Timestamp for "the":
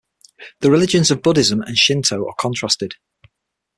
0.61-0.71